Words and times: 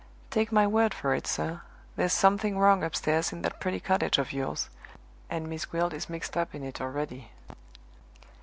Take 0.31 0.51
my 0.51 0.65
word 0.65 0.95
for 0.95 1.13
it, 1.13 1.27
sir, 1.27 1.61
there's 1.95 2.11
something 2.11 2.57
wrong 2.57 2.83
upstairs 2.83 3.31
in 3.31 3.43
that 3.43 3.59
pretty 3.59 3.79
cottage 3.79 4.17
of 4.17 4.33
yours; 4.33 4.67
and 5.29 5.47
Miss 5.47 5.65
Gwilt 5.65 5.93
is 5.93 6.09
mixed 6.09 6.35
up 6.35 6.55
in 6.55 6.63
it 6.63 6.81
already!" 6.81 7.29